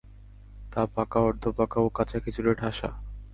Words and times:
তা 0.73 0.81
পাকা, 0.85 1.19
অর্ধপাকা 1.19 1.77
ও 1.81 1.87
কাঁচা 1.89 2.17
খেজুরে 2.19 2.53
ঠাসা। 2.55 2.89